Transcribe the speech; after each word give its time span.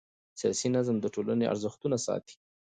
سیاسي 0.39 0.67
نظام 0.75 0.97
د 1.01 1.05
ټولنې 1.15 1.45
ارزښتونه 1.53 1.97
ساتي 2.05 2.35